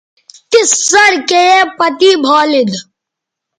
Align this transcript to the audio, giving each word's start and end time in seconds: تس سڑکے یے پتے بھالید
تس 0.49 0.69
سڑکے 0.89 1.41
یے 1.49 1.59
پتے 1.77 2.11
بھالید 2.23 2.69